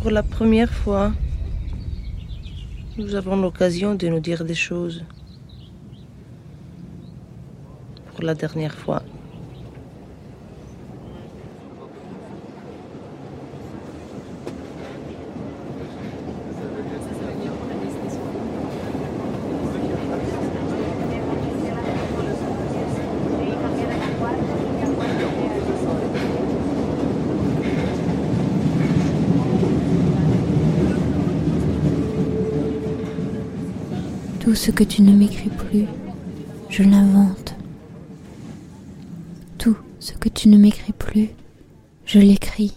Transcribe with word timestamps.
Pour 0.00 0.10
la 0.10 0.22
première 0.22 0.72
fois, 0.72 1.12
nous 2.96 3.14
avons 3.14 3.36
l'occasion 3.36 3.94
de 3.94 4.08
nous 4.08 4.20
dire 4.20 4.46
des 4.46 4.54
choses. 4.54 5.04
Pour 8.14 8.24
la 8.24 8.34
dernière 8.34 8.74
fois. 8.74 9.02
Tout 34.50 34.56
ce 34.56 34.72
que 34.72 34.82
tu 34.82 35.02
ne 35.02 35.12
m'écris 35.12 35.48
plus, 35.48 35.86
je 36.70 36.82
l'invente. 36.82 37.54
Tout 39.58 39.76
ce 40.00 40.12
que 40.14 40.28
tu 40.28 40.48
ne 40.48 40.58
m'écris 40.58 40.92
plus, 40.92 41.28
je 42.04 42.18
l'écris. 42.18 42.74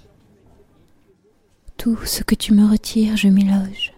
Tout 1.76 1.98
ce 2.06 2.22
que 2.22 2.36
tu 2.36 2.54
me 2.54 2.70
retires, 2.70 3.18
je 3.18 3.28
m'y 3.28 3.46
loge. 3.46 3.92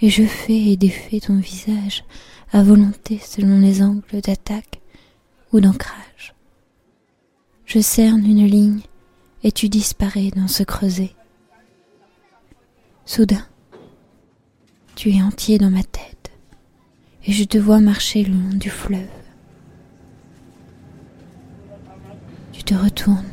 Et 0.00 0.08
je 0.08 0.22
fais 0.22 0.56
et 0.56 0.78
défais 0.78 1.20
ton 1.20 1.36
visage 1.36 2.04
à 2.52 2.62
volonté 2.62 3.18
selon 3.22 3.60
les 3.60 3.82
angles 3.82 4.22
d'attaque 4.22 4.80
ou 5.52 5.60
d'ancrage. 5.60 6.34
Je 7.66 7.80
cerne 7.80 8.24
une 8.24 8.46
ligne 8.46 8.80
et 9.42 9.52
tu 9.52 9.68
disparais 9.68 10.30
dans 10.34 10.48
ce 10.48 10.62
creuset. 10.62 11.10
Soudain, 13.04 13.46
tu 14.96 15.10
es 15.10 15.22
entier 15.22 15.58
dans 15.58 15.70
ma 15.70 15.82
tête 15.82 16.09
et 17.26 17.32
je 17.32 17.44
te 17.44 17.58
vois 17.58 17.80
marcher 17.80 18.24
le 18.24 18.32
long 18.32 18.54
du 18.54 18.70
fleuve. 18.70 19.00
Tu 22.52 22.62
te 22.64 22.74
retournes. 22.74 23.24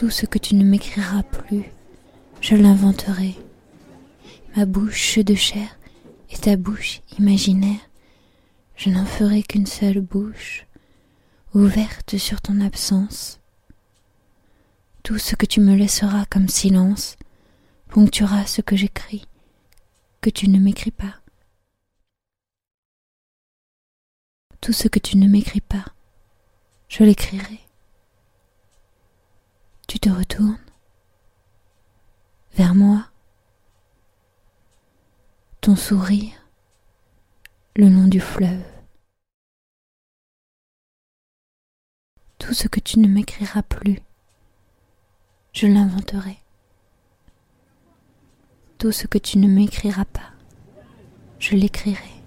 Tout 0.00 0.08
ce 0.08 0.24
que 0.24 0.38
tu 0.38 0.54
ne 0.54 0.64
m'écriras 0.64 1.22
plus, 1.24 1.64
je 2.40 2.54
l'inventerai. 2.54 3.36
Ma 4.56 4.64
bouche 4.64 5.18
de 5.18 5.34
chair 5.34 5.78
et 6.30 6.38
ta 6.38 6.56
bouche 6.56 7.02
imaginaire, 7.18 7.82
je 8.76 8.88
n'en 8.88 9.04
ferai 9.04 9.42
qu'une 9.42 9.66
seule 9.66 10.00
bouche, 10.00 10.64
ouverte 11.52 12.16
sur 12.16 12.40
ton 12.40 12.62
absence. 12.62 13.40
Tout 15.02 15.18
ce 15.18 15.36
que 15.36 15.44
tu 15.44 15.60
me 15.60 15.74
laisseras 15.74 16.24
comme 16.30 16.48
silence 16.48 17.16
ponctuera 17.88 18.46
ce 18.46 18.62
que 18.62 18.76
j'écris, 18.76 19.26
que 20.22 20.30
tu 20.30 20.48
ne 20.48 20.58
m'écris 20.58 20.92
pas. 20.92 21.16
Tout 24.62 24.72
ce 24.72 24.88
que 24.88 24.98
tu 24.98 25.18
ne 25.18 25.28
m'écris 25.28 25.60
pas, 25.60 25.84
je 26.88 27.04
l'écrirai. 27.04 27.60
Te 30.00 30.08
retournes 30.08 30.58
vers 32.54 32.74
moi, 32.74 33.04
ton 35.60 35.76
sourire 35.76 36.32
le 37.76 37.90
long 37.90 38.06
du 38.06 38.18
fleuve. 38.18 38.64
Tout 42.38 42.54
ce 42.54 42.66
que 42.66 42.80
tu 42.80 42.98
ne 42.98 43.08
m'écriras 43.08 43.62
plus, 43.62 44.00
je 45.52 45.66
l'inventerai. 45.66 46.38
Tout 48.78 48.92
ce 48.92 49.06
que 49.06 49.18
tu 49.18 49.36
ne 49.36 49.48
m'écriras 49.48 50.06
pas, 50.06 50.32
je 51.38 51.56
l'écrirai. 51.56 52.19